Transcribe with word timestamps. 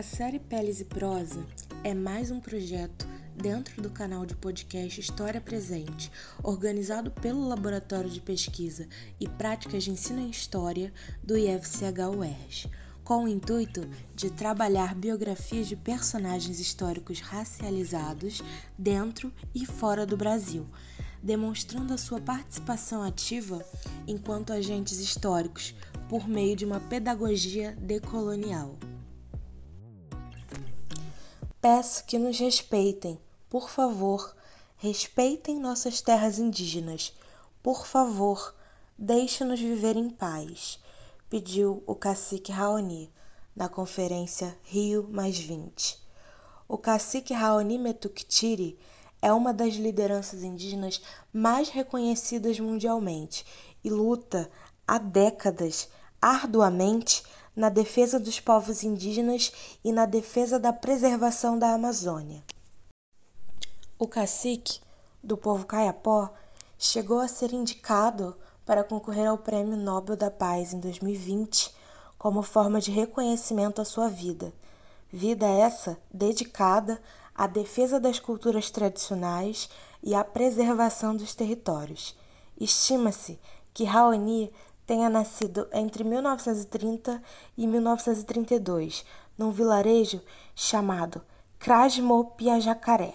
A 0.00 0.02
série 0.02 0.38
Peles 0.38 0.80
e 0.80 0.86
Prosa 0.86 1.46
é 1.84 1.92
mais 1.92 2.30
um 2.30 2.40
projeto 2.40 3.06
dentro 3.36 3.82
do 3.82 3.90
canal 3.90 4.24
de 4.24 4.34
podcast 4.34 4.98
História 4.98 5.42
Presente, 5.42 6.10
organizado 6.42 7.10
pelo 7.10 7.46
Laboratório 7.46 8.08
de 8.08 8.18
Pesquisa 8.18 8.88
e 9.20 9.28
Práticas 9.28 9.84
de 9.84 9.90
Ensino 9.90 10.18
em 10.18 10.30
História 10.30 10.90
do 11.22 11.36
IFCH-UERJ, 11.36 12.70
com 13.04 13.24
o 13.24 13.28
intuito 13.28 13.86
de 14.16 14.30
trabalhar 14.30 14.94
biografias 14.94 15.68
de 15.68 15.76
personagens 15.76 16.58
históricos 16.58 17.20
racializados 17.20 18.42
dentro 18.78 19.30
e 19.54 19.66
fora 19.66 20.06
do 20.06 20.16
Brasil, 20.16 20.66
demonstrando 21.22 21.92
a 21.92 21.98
sua 21.98 22.22
participação 22.22 23.02
ativa 23.02 23.62
enquanto 24.06 24.54
agentes 24.54 24.98
históricos 24.98 25.74
por 26.08 26.26
meio 26.26 26.56
de 26.56 26.64
uma 26.64 26.80
pedagogia 26.80 27.76
decolonial. 27.78 28.78
Peço 31.60 32.04
que 32.06 32.18
nos 32.18 32.38
respeitem, 32.38 33.20
por 33.50 33.68
favor, 33.68 34.34
respeitem 34.78 35.60
nossas 35.60 36.00
terras 36.00 36.38
indígenas. 36.38 37.12
Por 37.62 37.86
favor, 37.86 38.54
deixe-nos 38.96 39.60
viver 39.60 39.94
em 39.94 40.08
paz, 40.08 40.78
pediu 41.28 41.82
o 41.86 41.94
cacique 41.94 42.50
Raoni 42.50 43.12
na 43.54 43.68
conferência 43.68 44.56
Rio 44.62 45.06
Mais 45.10 45.38
20. 45.38 45.98
O 46.66 46.78
cacique 46.78 47.34
Raoni 47.34 47.76
Metuktiri 47.76 48.78
é 49.20 49.30
uma 49.30 49.52
das 49.52 49.74
lideranças 49.74 50.42
indígenas 50.42 51.02
mais 51.30 51.68
reconhecidas 51.68 52.58
mundialmente 52.58 53.44
e 53.84 53.90
luta 53.90 54.50
há 54.88 54.96
décadas 54.96 55.90
arduamente 56.22 57.22
na 57.54 57.68
defesa 57.68 58.18
dos 58.18 58.40
povos 58.40 58.82
indígenas 58.82 59.52
e 59.84 59.92
na 59.92 60.06
defesa 60.06 60.58
da 60.58 60.72
preservação 60.72 61.58
da 61.58 61.72
Amazônia. 61.72 62.42
O 63.98 64.06
cacique 64.06 64.80
do 65.22 65.36
povo 65.36 65.66
Caiapó 65.66 66.32
chegou 66.78 67.20
a 67.20 67.28
ser 67.28 67.52
indicado 67.52 68.36
para 68.64 68.84
concorrer 68.84 69.26
ao 69.26 69.36
Prêmio 69.36 69.76
Nobel 69.76 70.16
da 70.16 70.30
Paz 70.30 70.72
em 70.72 70.80
2020 70.80 71.74
como 72.16 72.42
forma 72.42 72.80
de 72.80 72.90
reconhecimento 72.90 73.80
à 73.80 73.84
sua 73.84 74.08
vida. 74.08 74.52
Vida 75.12 75.46
essa 75.46 75.98
dedicada 76.12 77.00
à 77.34 77.46
defesa 77.46 77.98
das 77.98 78.20
culturas 78.20 78.70
tradicionais 78.70 79.68
e 80.02 80.14
à 80.14 80.22
preservação 80.22 81.16
dos 81.16 81.34
territórios. 81.34 82.16
Estima-se 82.58 83.38
que 83.72 83.84
Raoni 83.84 84.52
tenha 84.90 85.08
nascido 85.08 85.68
entre 85.72 86.02
1930 86.02 87.22
e 87.56 87.64
1932, 87.64 89.04
num 89.38 89.52
vilarejo 89.52 90.20
chamado 90.52 91.22
Crasmo-Piajacaré, 91.60 93.14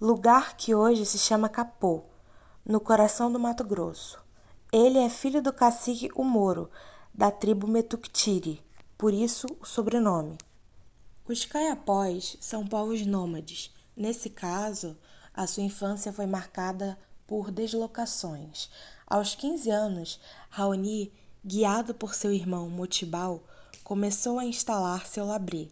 lugar 0.00 0.56
que 0.56 0.74
hoje 0.74 1.06
se 1.06 1.16
chama 1.16 1.48
Capô, 1.48 2.02
no 2.66 2.80
coração 2.80 3.30
do 3.30 3.38
Mato 3.38 3.62
Grosso. 3.62 4.20
Ele 4.72 4.98
é 4.98 5.08
filho 5.08 5.40
do 5.40 5.52
cacique 5.52 6.10
Umoro, 6.16 6.68
da 7.14 7.30
tribo 7.30 7.68
Metuktiri, 7.68 8.60
por 8.98 9.14
isso 9.14 9.46
o 9.60 9.64
sobrenome. 9.64 10.38
Os 11.24 11.44
caiapós 11.44 12.36
são 12.40 12.66
povos 12.66 13.06
nômades. 13.06 13.72
Nesse 13.96 14.28
caso, 14.28 14.98
a 15.32 15.46
sua 15.46 15.62
infância 15.62 16.12
foi 16.12 16.26
marcada 16.26 16.98
por 17.28 17.52
deslocações. 17.52 18.68
Aos 19.10 19.34
15 19.34 19.68
anos, 19.70 20.20
Raoni, 20.50 21.12
guiado 21.44 21.92
por 21.92 22.14
seu 22.14 22.32
irmão 22.32 22.70
Motibal, 22.70 23.42
começou 23.82 24.38
a 24.38 24.44
instalar 24.44 25.04
seu 25.04 25.26
labré, 25.26 25.66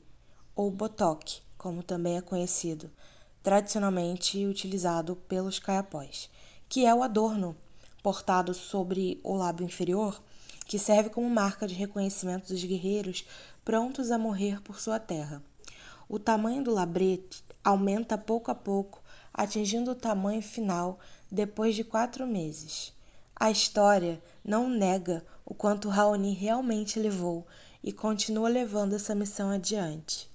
ou 0.56 0.72
botoque, 0.72 1.40
como 1.56 1.84
também 1.84 2.16
é 2.16 2.20
conhecido, 2.20 2.90
tradicionalmente 3.40 4.44
utilizado 4.44 5.14
pelos 5.14 5.60
caiapós, 5.60 6.28
que 6.68 6.84
é 6.84 6.92
o 6.92 7.00
adorno 7.00 7.56
portado 8.02 8.52
sobre 8.52 9.20
o 9.22 9.36
lábio 9.36 9.64
inferior, 9.64 10.20
que 10.66 10.76
serve 10.76 11.08
como 11.08 11.30
marca 11.30 11.64
de 11.64 11.76
reconhecimento 11.76 12.48
dos 12.48 12.64
guerreiros 12.64 13.24
prontos 13.64 14.10
a 14.10 14.18
morrer 14.18 14.60
por 14.62 14.80
sua 14.80 14.98
terra. 14.98 15.40
O 16.08 16.18
tamanho 16.18 16.64
do 16.64 16.74
labrete 16.74 17.44
aumenta 17.62 18.18
pouco 18.18 18.50
a 18.50 18.54
pouco, 18.56 19.00
atingindo 19.32 19.92
o 19.92 19.94
tamanho 19.94 20.42
final 20.42 20.98
depois 21.30 21.76
de 21.76 21.84
quatro 21.84 22.26
meses. 22.26 22.97
A 23.40 23.52
história 23.52 24.20
não 24.44 24.68
nega 24.68 25.24
o 25.46 25.54
quanto 25.54 25.88
Raoni 25.88 26.34
realmente 26.34 26.98
levou 26.98 27.46
e 27.84 27.92
continua 27.92 28.48
levando 28.48 28.96
essa 28.96 29.14
missão 29.14 29.50
adiante. 29.50 30.28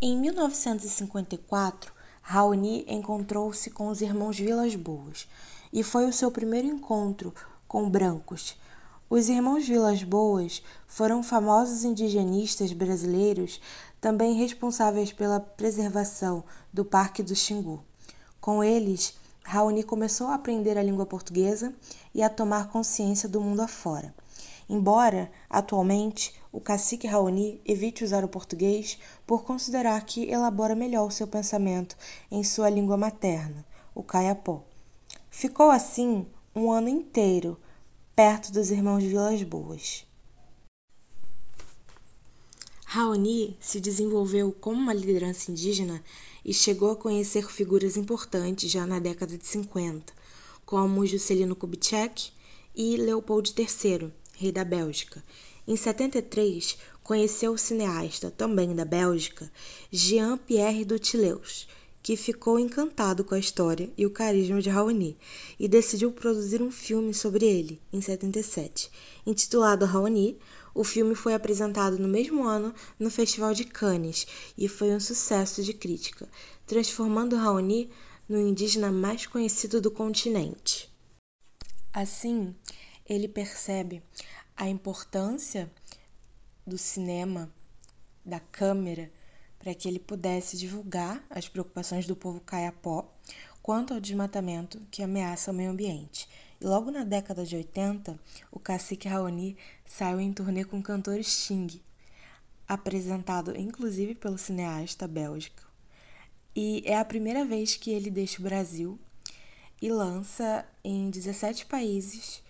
Em 0.00 0.18
1954, 0.18 1.92
Raoni 2.20 2.84
encontrou-se 2.88 3.70
com 3.70 3.86
os 3.86 4.00
irmãos 4.00 4.36
Vilas 4.36 4.74
Boas 4.74 5.28
e 5.72 5.84
foi 5.84 6.06
o 6.06 6.12
seu 6.12 6.28
primeiro 6.28 6.66
encontro 6.66 7.32
com 7.68 7.88
brancos. 7.88 8.56
Os 9.08 9.28
irmãos 9.28 9.64
Vilas 9.64 10.02
Boas 10.02 10.60
foram 10.88 11.22
famosos 11.22 11.84
indigenistas 11.84 12.72
brasileiros 12.72 13.60
também 14.00 14.34
responsáveis 14.34 15.12
pela 15.12 15.38
preservação 15.38 16.42
do 16.72 16.84
Parque 16.84 17.22
do 17.22 17.36
Xingu. 17.36 17.80
Com 18.40 18.64
eles, 18.64 19.14
Raoni 19.44 19.82
começou 19.82 20.28
a 20.28 20.34
aprender 20.34 20.78
a 20.78 20.82
língua 20.82 21.04
portuguesa 21.04 21.74
e 22.14 22.22
a 22.22 22.30
tomar 22.30 22.68
consciência 22.68 23.28
do 23.28 23.40
mundo 23.40 23.60
afora. 23.60 24.14
Embora, 24.68 25.30
atualmente, 25.50 26.34
o 26.50 26.60
cacique 26.60 27.06
Raoni 27.06 27.60
evite 27.64 28.04
usar 28.04 28.24
o 28.24 28.28
português 28.28 28.98
por 29.26 29.44
considerar 29.44 30.02
que 30.04 30.30
elabora 30.30 30.74
melhor 30.74 31.06
o 31.06 31.10
seu 31.10 31.26
pensamento 31.26 31.96
em 32.30 32.42
sua 32.44 32.70
língua 32.70 32.96
materna, 32.96 33.64
o 33.94 34.02
caiapó. 34.02 34.62
Ficou 35.30 35.70
assim 35.70 36.26
um 36.54 36.70
ano 36.70 36.88
inteiro 36.88 37.58
perto 38.14 38.52
dos 38.52 38.70
irmãos 38.70 39.02
Vilas 39.02 39.42
Boas. 39.42 40.06
Raoni 42.94 43.56
se 43.58 43.80
desenvolveu 43.80 44.52
como 44.52 44.78
uma 44.78 44.92
liderança 44.92 45.50
indígena 45.50 46.04
e 46.44 46.52
chegou 46.52 46.90
a 46.90 46.96
conhecer 46.96 47.50
figuras 47.50 47.96
importantes 47.96 48.70
já 48.70 48.86
na 48.86 48.98
década 48.98 49.38
de 49.38 49.46
50, 49.46 50.12
como 50.66 51.06
Juscelino 51.06 51.56
Kubitschek 51.56 52.30
e 52.76 52.98
Leopold 52.98 53.54
III, 53.56 54.12
rei 54.34 54.52
da 54.52 54.62
Bélgica. 54.62 55.24
Em 55.66 55.74
73, 55.74 56.76
conheceu 57.02 57.54
o 57.54 57.58
cineasta, 57.58 58.30
também 58.30 58.74
da 58.74 58.84
Bélgica, 58.84 59.50
Jean-Pierre 59.90 60.84
Dutilleus, 60.84 61.66
que 62.02 62.14
ficou 62.14 62.58
encantado 62.58 63.24
com 63.24 63.34
a 63.34 63.38
história 63.38 63.90
e 63.96 64.04
o 64.04 64.10
carisma 64.10 64.60
de 64.60 64.68
Raoni 64.68 65.16
e 65.58 65.66
decidiu 65.66 66.12
produzir 66.12 66.60
um 66.60 66.70
filme 66.70 67.14
sobre 67.14 67.46
ele, 67.46 67.80
em 67.90 68.02
77. 68.02 68.90
Intitulado 69.24 69.86
Raoni, 69.86 70.36
o 70.74 70.84
filme 70.84 71.14
foi 71.14 71.34
apresentado 71.34 71.98
no 71.98 72.08
mesmo 72.08 72.44
ano 72.44 72.74
no 72.98 73.10
Festival 73.10 73.54
de 73.54 73.64
Cannes 73.64 74.26
e 74.56 74.68
foi 74.68 74.94
um 74.94 75.00
sucesso 75.00 75.62
de 75.62 75.72
crítica, 75.72 76.28
transformando 76.66 77.36
Raoni 77.36 77.90
no 78.28 78.38
indígena 78.38 78.90
mais 78.90 79.26
conhecido 79.26 79.80
do 79.80 79.90
continente. 79.90 80.90
Assim, 81.92 82.54
ele 83.06 83.28
percebe 83.28 84.02
a 84.56 84.68
importância 84.68 85.70
do 86.66 86.78
cinema, 86.78 87.52
da 88.24 88.40
câmera, 88.40 89.12
para 89.58 89.74
que 89.74 89.86
ele 89.86 89.98
pudesse 89.98 90.56
divulgar 90.56 91.24
as 91.30 91.48
preocupações 91.48 92.06
do 92.06 92.16
povo 92.16 92.40
caiapó 92.40 93.12
quanto 93.62 93.94
ao 93.94 94.00
desmatamento 94.00 94.80
que 94.90 95.02
ameaça 95.02 95.50
o 95.50 95.54
meio 95.54 95.70
ambiente 95.70 96.28
logo 96.62 96.90
na 96.90 97.04
década 97.04 97.44
de 97.44 97.56
80, 97.56 98.18
o 98.50 98.58
cacique 98.58 99.08
Raoni 99.08 99.56
saiu 99.84 100.20
em 100.20 100.32
turnê 100.32 100.64
com 100.64 100.78
o 100.78 100.82
cantor 100.82 101.22
Sting, 101.22 101.80
apresentado 102.68 103.56
inclusive 103.58 104.14
pelo 104.14 104.38
cineasta 104.38 105.08
bélgico. 105.08 105.62
E 106.54 106.82
é 106.86 106.98
a 106.98 107.04
primeira 107.04 107.44
vez 107.44 107.76
que 107.76 107.90
ele 107.90 108.10
deixa 108.10 108.40
o 108.40 108.44
Brasil 108.44 108.98
e 109.80 109.90
lança 109.90 110.64
em 110.84 111.10
17 111.10 111.66
países 111.66 112.42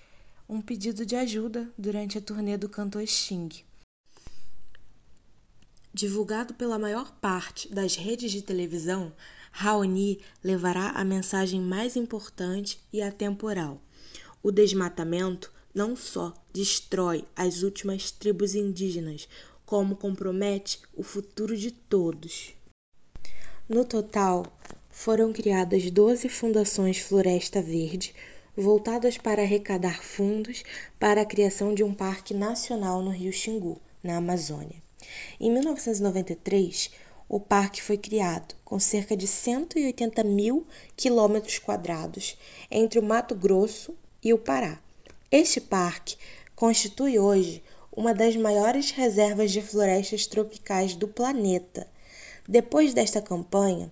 um 0.48 0.60
pedido 0.60 1.06
de 1.06 1.16
ajuda 1.16 1.72
durante 1.78 2.18
a 2.18 2.20
turnê 2.20 2.56
do 2.56 2.68
cantor 2.68 3.06
Sting. 3.06 3.64
Divulgado 5.94 6.54
pela 6.54 6.78
maior 6.78 7.12
parte 7.12 7.72
das 7.72 7.96
redes 7.96 8.32
de 8.32 8.42
televisão, 8.42 9.12
Raoni 9.50 10.20
levará 10.42 10.90
a 10.90 11.04
mensagem 11.04 11.60
mais 11.60 11.96
importante 11.96 12.80
e 12.92 13.00
atemporal 13.00 13.80
o 14.42 14.50
desmatamento 14.50 15.52
não 15.74 15.94
só 15.94 16.34
destrói 16.52 17.24
as 17.34 17.62
últimas 17.62 18.10
tribos 18.10 18.54
indígenas, 18.54 19.28
como 19.64 19.96
compromete 19.96 20.80
o 20.94 21.02
futuro 21.02 21.56
de 21.56 21.70
todos. 21.70 22.54
No 23.68 23.84
total, 23.84 24.44
foram 24.90 25.32
criadas 25.32 25.90
12 25.90 26.28
fundações 26.28 26.98
Floresta 26.98 27.62
Verde, 27.62 28.14
voltadas 28.54 29.16
para 29.16 29.42
arrecadar 29.42 30.02
fundos 30.02 30.62
para 30.98 31.22
a 31.22 31.26
criação 31.26 31.72
de 31.74 31.82
um 31.82 31.94
parque 31.94 32.34
nacional 32.34 33.00
no 33.00 33.10
Rio 33.10 33.32
Xingu, 33.32 33.80
na 34.02 34.16
Amazônia. 34.16 34.82
Em 35.40 35.50
1993, 35.50 36.90
o 37.28 37.40
parque 37.40 37.80
foi 37.80 37.96
criado 37.96 38.54
com 38.62 38.78
cerca 38.78 39.16
de 39.16 39.26
180 39.26 40.22
mil 40.24 40.66
quilômetros 40.94 41.58
quadrados 41.58 42.36
entre 42.70 42.98
o 42.98 43.02
Mato 43.02 43.34
Grosso 43.34 43.96
e 44.22 44.32
o 44.32 44.38
Pará. 44.38 44.80
Este 45.30 45.60
parque 45.60 46.16
constitui 46.54 47.18
hoje 47.18 47.62
uma 47.94 48.14
das 48.14 48.36
maiores 48.36 48.90
reservas 48.90 49.50
de 49.50 49.60
florestas 49.60 50.26
tropicais 50.26 50.94
do 50.94 51.08
planeta. 51.08 51.88
Depois 52.48 52.94
desta 52.94 53.20
campanha, 53.20 53.90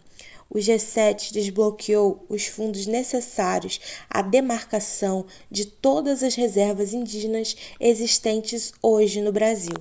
o 0.49 0.59
G7 0.59 1.32
desbloqueou 1.32 2.25
os 2.29 2.47
fundos 2.47 2.87
necessários 2.87 3.81
à 4.09 4.21
demarcação 4.21 5.27
de 5.50 5.65
todas 5.65 6.23
as 6.23 6.35
reservas 6.35 6.93
indígenas 6.93 7.56
existentes 7.79 8.73
hoje 8.82 9.21
no 9.21 9.32
Brasil. 9.32 9.77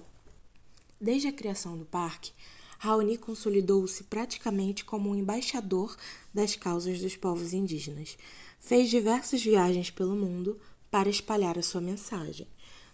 Desde 1.01 1.27
a 1.27 1.31
criação 1.31 1.77
do 1.77 1.85
parque, 1.85 2.31
Raoni 2.77 3.17
consolidou-se 3.17 4.03
praticamente 4.03 4.85
como 4.85 5.09
um 5.09 5.15
embaixador 5.15 5.97
das 6.33 6.55
causas 6.55 6.99
dos 6.99 7.15
povos 7.15 7.51
indígenas. 7.51 8.17
Fez 8.59 8.89
diversas 8.89 9.41
viagens 9.41 9.89
pelo 9.89 10.15
mundo 10.15 10.59
para 10.91 11.09
espalhar 11.09 11.57
a 11.57 11.63
sua 11.63 11.81
mensagem. 11.81 12.47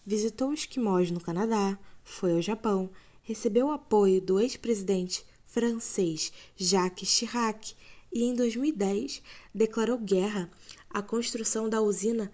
Visitou 0.06 0.54
esquimós 0.54 1.12
no 1.12 1.20
Canadá, 1.20 1.78
foi 2.04 2.34
ao 2.34 2.42
Japão, 2.42 2.90
recebeu 3.24 3.72
apoio 3.72 4.22
do 4.22 4.40
ex-presidente 4.40 5.26
francês 5.46 6.32
Jacques 6.56 7.10
Chirac 7.10 7.74
e, 8.14 8.24
em 8.24 8.36
2010, 8.36 9.22
declarou 9.54 9.98
guerra 9.98 10.50
à 10.90 11.02
construção 11.02 11.68
da 11.68 11.82
usina 11.82 12.32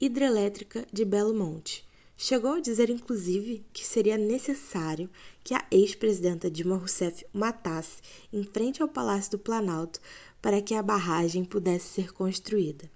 hidrelétrica 0.00 0.86
de 0.92 1.04
Belo 1.04 1.34
Monte. 1.34 1.84
Chegou 2.16 2.52
a 2.52 2.60
dizer, 2.60 2.90
inclusive, 2.90 3.64
que 3.72 3.84
seria 3.84 4.16
necessário 4.16 5.10
que 5.42 5.52
a 5.52 5.66
ex-presidenta 5.70 6.50
Dilma 6.50 6.76
Rousseff 6.76 7.26
matasse 7.32 7.96
em 8.32 8.44
frente 8.44 8.80
ao 8.80 8.88
Palácio 8.88 9.32
do 9.32 9.38
Planalto 9.38 10.00
para 10.44 10.60
que 10.60 10.74
a 10.74 10.82
barragem 10.82 11.42
pudesse 11.42 11.86
ser 11.86 12.12
construída. 12.12 12.92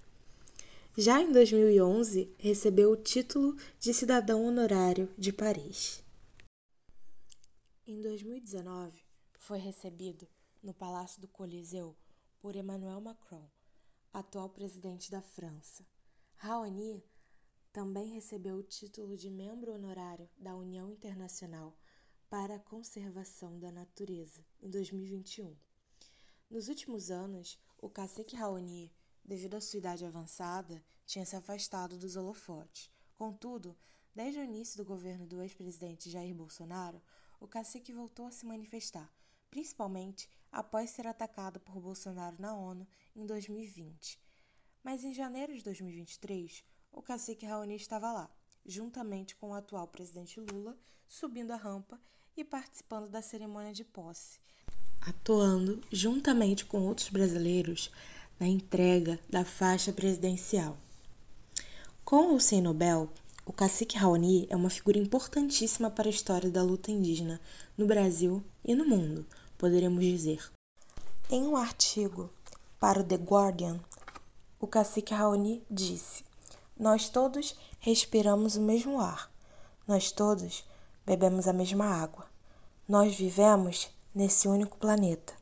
Já 0.94 1.22
em 1.22 1.32
2011, 1.32 2.30
recebeu 2.36 2.92
o 2.92 2.96
título 2.96 3.56
de 3.80 3.94
cidadão 3.94 4.44
honorário 4.44 5.08
de 5.16 5.32
Paris. 5.32 6.04
Em 7.86 8.02
2019, 8.02 9.02
foi 9.32 9.56
recebido 9.56 10.28
no 10.62 10.74
Palácio 10.74 11.22
do 11.22 11.28
Coliseu 11.28 11.96
por 12.38 12.54
Emmanuel 12.54 13.00
Macron, 13.00 13.48
atual 14.12 14.50
presidente 14.50 15.10
da 15.10 15.22
França. 15.22 15.86
Raoni 16.36 17.02
também 17.72 18.12
recebeu 18.12 18.56
o 18.56 18.62
título 18.62 19.16
de 19.16 19.30
membro 19.30 19.72
honorário 19.72 20.28
da 20.36 20.54
União 20.54 20.90
Internacional 20.90 21.74
para 22.28 22.56
a 22.56 22.60
Conservação 22.60 23.58
da 23.58 23.72
Natureza 23.72 24.44
em 24.60 24.68
2021. 24.68 25.56
Nos 26.50 26.68
últimos 26.68 27.10
anos, 27.10 27.58
o 27.80 27.88
cacique 27.88 28.34
Raoni 28.34 28.92
devido 29.28 29.56
à 29.56 29.60
sua 29.60 29.76
idade 29.76 30.06
avançada, 30.06 30.82
tinha 31.04 31.26
se 31.26 31.36
afastado 31.36 31.98
dos 31.98 32.16
holofotes. 32.16 32.90
Contudo, 33.14 33.76
desde 34.14 34.40
o 34.40 34.42
início 34.42 34.78
do 34.78 34.86
governo 34.86 35.26
do 35.26 35.42
ex-presidente 35.42 36.08
Jair 36.08 36.34
Bolsonaro, 36.34 37.02
o 37.38 37.46
cacique 37.46 37.92
voltou 37.92 38.26
a 38.26 38.30
se 38.30 38.46
manifestar, 38.46 39.12
principalmente 39.50 40.30
após 40.50 40.90
ser 40.90 41.06
atacado 41.06 41.60
por 41.60 41.78
Bolsonaro 41.78 42.36
na 42.40 42.54
ONU 42.54 42.88
em 43.14 43.26
2020. 43.26 44.18
Mas 44.82 45.04
em 45.04 45.12
janeiro 45.12 45.54
de 45.54 45.62
2023, 45.62 46.64
o 46.90 47.02
cacique 47.02 47.44
Raoni 47.44 47.76
estava 47.76 48.10
lá, 48.10 48.30
juntamente 48.64 49.36
com 49.36 49.50
o 49.50 49.54
atual 49.54 49.86
presidente 49.88 50.40
Lula, 50.40 50.78
subindo 51.06 51.50
a 51.50 51.56
rampa 51.56 52.00
e 52.34 52.42
participando 52.42 53.10
da 53.10 53.20
cerimônia 53.20 53.74
de 53.74 53.84
posse, 53.84 54.40
atuando 55.08 55.80
juntamente 55.90 56.66
com 56.66 56.86
outros 56.86 57.08
brasileiros 57.08 57.90
na 58.38 58.46
entrega 58.46 59.18
da 59.28 59.44
faixa 59.44 59.92
presidencial. 59.92 60.76
Com 62.04 62.32
ou 62.32 62.40
sem 62.40 62.60
Nobel, 62.60 63.08
o 63.46 63.52
cacique 63.52 63.96
Raoni 63.96 64.46
é 64.50 64.56
uma 64.56 64.68
figura 64.68 64.98
importantíssima 64.98 65.90
para 65.90 66.08
a 66.08 66.10
história 66.10 66.50
da 66.50 66.62
luta 66.62 66.90
indígena 66.90 67.40
no 67.76 67.86
Brasil 67.86 68.44
e 68.62 68.74
no 68.74 68.86
mundo, 68.86 69.26
poderemos 69.56 70.04
dizer. 70.04 70.50
Em 71.30 71.42
um 71.42 71.56
artigo 71.56 72.30
para 72.78 73.00
o 73.00 73.04
The 73.04 73.16
Guardian, 73.16 73.80
o 74.60 74.66
cacique 74.66 75.14
Raoni 75.14 75.62
disse: 75.70 76.22
Nós 76.78 77.08
todos 77.08 77.56
respiramos 77.80 78.56
o 78.56 78.60
mesmo 78.60 79.00
ar, 79.00 79.30
nós 79.86 80.12
todos 80.12 80.64
bebemos 81.06 81.48
a 81.48 81.52
mesma 81.52 81.86
água, 81.86 82.26
nós 82.86 83.14
vivemos 83.14 83.88
nesse 84.14 84.48
único 84.48 84.76
planeta. 84.78 85.32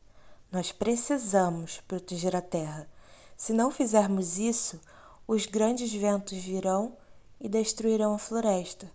Nós 0.51 0.71
precisamos 0.71 1.81
proteger 1.87 2.35
a 2.35 2.41
terra. 2.41 2.87
Se 3.35 3.53
não 3.53 3.69
fizermos 3.69 4.37
isso, 4.37 4.79
os 5.27 5.45
grandes 5.45 5.93
ventos 5.93 6.37
virão 6.37 6.95
e 7.39 7.49
destruirão 7.49 8.15
a 8.15 8.19
floresta. 8.19 8.89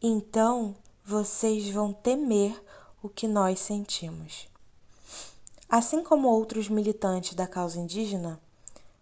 Então 0.00 0.76
vocês 1.04 1.70
vão 1.70 1.92
temer 1.92 2.62
o 3.02 3.08
que 3.08 3.26
nós 3.26 3.60
sentimos. 3.60 4.48
Assim 5.68 6.02
como 6.02 6.28
outros 6.28 6.68
militantes 6.68 7.34
da 7.34 7.46
causa 7.46 7.78
indígena, 7.78 8.40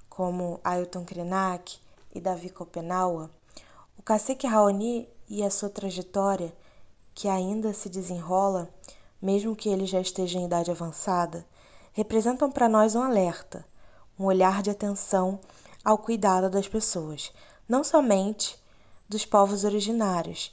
como 0.08 0.60
Ailton 0.64 1.04
Krenak 1.04 1.78
e 2.14 2.20
Davi 2.20 2.48
Kopenawa, 2.48 3.30
o 3.98 4.02
cacique 4.02 4.46
Raoni 4.46 5.08
e 5.28 5.42
a 5.42 5.50
sua 5.50 5.68
trajetória, 5.68 6.56
que 7.14 7.28
ainda 7.28 7.72
se 7.72 7.88
desenrola, 7.88 8.68
mesmo 9.20 9.56
que 9.56 9.68
ele 9.68 9.86
já 9.86 10.00
esteja 10.00 10.38
em 10.38 10.44
idade 10.44 10.70
avançada, 10.70 11.46
representam 11.92 12.50
para 12.50 12.68
nós 12.68 12.94
um 12.94 13.02
alerta, 13.02 13.64
um 14.18 14.24
olhar 14.24 14.62
de 14.62 14.70
atenção 14.70 15.40
ao 15.84 15.98
cuidado 15.98 16.50
das 16.50 16.68
pessoas, 16.68 17.32
não 17.68 17.82
somente 17.82 18.58
dos 19.08 19.24
povos 19.24 19.64
originários, 19.64 20.52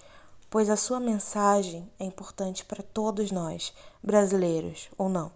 pois 0.49 0.69
a 0.69 0.77
sua 0.77 0.99
mensagem 0.99 1.91
é 1.99 2.05
importante 2.05 2.63
para 2.63 2.83
todos 2.83 3.31
nós, 3.31 3.73
brasileiros 4.03 4.89
ou 4.97 5.09
não. 5.09 5.31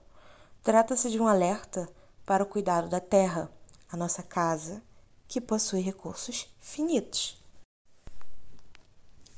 Trata-se 0.63 1.09
de 1.09 1.19
um 1.19 1.27
alerta 1.27 1.89
para 2.25 2.43
o 2.43 2.47
cuidado 2.47 2.87
da 2.87 2.99
terra, 2.99 3.49
a 3.91 3.97
nossa 3.97 4.21
casa, 4.21 4.81
que 5.27 5.41
possui 5.41 5.81
recursos 5.81 6.47
finitos. 6.59 7.41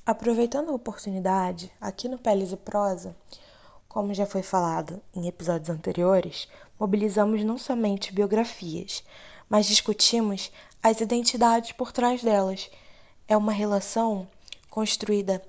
Aproveitando 0.05 0.69
a 0.69 0.75
oportunidade, 0.75 1.71
aqui 1.79 2.09
no 2.09 2.17
Peles 2.17 2.51
e 2.51 2.57
Prosa, 2.57 3.15
como 3.89 4.13
já 4.13 4.27
foi 4.27 4.43
falado 4.43 5.01
em 5.15 5.27
episódios 5.27 5.67
anteriores, 5.67 6.47
mobilizamos 6.79 7.43
não 7.43 7.57
somente 7.57 8.13
biografias, 8.13 9.03
mas 9.49 9.65
discutimos 9.65 10.51
as 10.81 11.01
identidades 11.01 11.71
por 11.71 11.91
trás 11.91 12.21
delas. 12.21 12.69
É 13.27 13.35
uma 13.35 13.51
relação 13.51 14.27
construída 14.69 15.41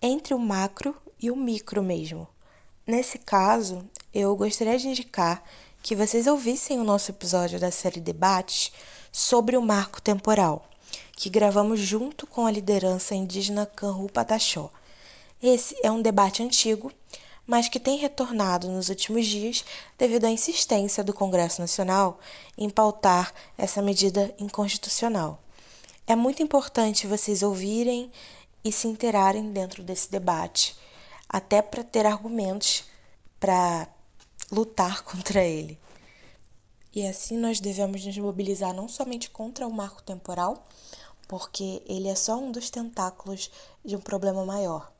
entre 0.00 0.32
o 0.32 0.38
macro 0.38 0.96
e 1.20 1.30
o 1.30 1.36
micro 1.36 1.82
mesmo. 1.82 2.26
Nesse 2.86 3.18
caso, 3.18 3.84
eu 4.12 4.34
gostaria 4.34 4.78
de 4.78 4.88
indicar 4.88 5.44
que 5.82 5.94
vocês 5.94 6.26
ouvissem 6.26 6.80
o 6.80 6.84
nosso 6.84 7.10
episódio 7.10 7.60
da 7.60 7.70
série 7.70 8.00
Debates 8.00 8.72
sobre 9.12 9.54
o 9.54 9.62
marco 9.62 10.00
temporal, 10.00 10.66
que 11.14 11.28
gravamos 11.28 11.78
junto 11.78 12.26
com 12.26 12.46
a 12.46 12.50
liderança 12.50 13.14
indígena 13.14 13.66
Kanhu 13.66 14.10
Pataxó. 14.10 14.70
Esse 15.42 15.76
é 15.82 15.90
um 15.90 16.00
debate 16.00 16.42
antigo 16.42 16.90
mas 17.46 17.68
que 17.68 17.80
tem 17.80 17.98
retornado 17.98 18.68
nos 18.68 18.88
últimos 18.88 19.26
dias 19.26 19.64
devido 19.98 20.24
à 20.24 20.30
insistência 20.30 21.02
do 21.02 21.12
Congresso 21.12 21.60
Nacional 21.60 22.20
em 22.56 22.70
pautar 22.70 23.32
essa 23.58 23.82
medida 23.82 24.34
inconstitucional. 24.38 25.42
É 26.06 26.16
muito 26.16 26.42
importante 26.42 27.06
vocês 27.06 27.42
ouvirem 27.42 28.10
e 28.64 28.70
se 28.70 28.86
interarem 28.86 29.52
dentro 29.52 29.82
desse 29.82 30.10
debate, 30.10 30.76
até 31.28 31.60
para 31.62 31.82
ter 31.82 32.06
argumentos 32.06 32.84
para 33.40 33.88
lutar 34.50 35.02
contra 35.04 35.44
ele. 35.44 35.78
E 36.94 37.06
assim 37.06 37.38
nós 37.38 37.58
devemos 37.58 38.04
nos 38.04 38.18
mobilizar 38.18 38.74
não 38.74 38.88
somente 38.88 39.30
contra 39.30 39.66
o 39.66 39.72
marco 39.72 40.02
temporal, 40.02 40.66
porque 41.26 41.82
ele 41.86 42.08
é 42.08 42.14
só 42.14 42.36
um 42.36 42.52
dos 42.52 42.68
tentáculos 42.68 43.50
de 43.82 43.96
um 43.96 44.00
problema 44.00 44.44
maior. 44.44 44.92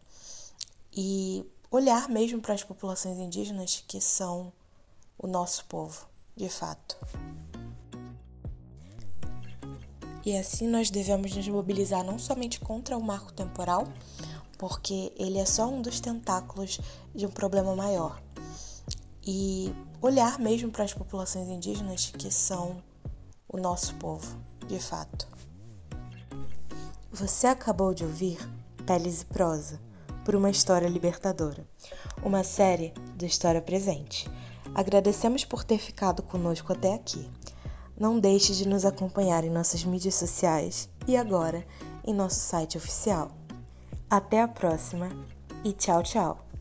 E 0.95 1.45
olhar 1.73 2.07
mesmo 2.07 2.39
para 2.39 2.53
as 2.53 2.63
populações 2.63 3.19
indígenas 3.19 3.83
que 3.89 3.99
são 3.99 4.53
o 5.17 5.27
nosso 5.27 5.65
povo, 5.65 6.07
de 6.37 6.51
fato. 6.51 6.99
E 10.23 10.37
assim 10.37 10.69
nós 10.69 10.91
devemos 10.91 11.35
nos 11.35 11.49
mobilizar 11.49 12.05
não 12.05 12.19
somente 12.19 12.61
contra 12.61 12.97
o 12.97 13.03
marco 13.03 13.33
temporal, 13.33 13.89
porque 14.59 15.13
ele 15.17 15.39
é 15.39 15.47
só 15.47 15.67
um 15.67 15.81
dos 15.81 15.99
tentáculos 15.99 16.79
de 17.15 17.25
um 17.25 17.31
problema 17.31 17.75
maior, 17.75 18.23
e 19.27 19.75
olhar 20.03 20.39
mesmo 20.39 20.71
para 20.71 20.85
as 20.85 20.93
populações 20.93 21.49
indígenas 21.49 22.11
que 22.11 22.31
são 22.31 22.83
o 23.49 23.57
nosso 23.57 23.95
povo, 23.95 24.39
de 24.69 24.79
fato. 24.79 25.27
Você 27.11 27.47
acabou 27.47 27.95
de 27.95 28.05
ouvir 28.05 28.39
Peles 28.87 29.23
e 29.23 29.25
Prosa 29.25 29.92
por 30.25 30.35
uma 30.35 30.51
história 30.51 30.89
libertadora. 30.89 31.67
Uma 32.23 32.45
série 32.45 32.93
do 33.17 33.25
História 33.25 33.61
Presente. 33.61 34.31
Agradecemos 34.75 35.45
por 35.45 35.65
ter 35.65 35.79
ficado 35.79 36.23
conosco 36.23 36.73
até 36.73 36.95
aqui. 36.95 37.29
Não 37.99 38.19
deixe 38.19 38.55
de 38.55 38.67
nos 38.67 38.85
acompanhar 38.85 39.45
em 39.45 39.51
nossas 39.51 39.85
mídias 39.85 40.15
sociais 40.15 40.89
e 41.07 41.17
agora 41.17 41.65
em 42.05 42.15
nosso 42.15 42.41
site 42.41 42.77
oficial. 42.77 43.31
Até 44.09 44.41
a 44.41 44.49
próxima 44.49 45.11
e 45.65 45.73
tchau, 45.73 46.03
tchau! 46.03 46.52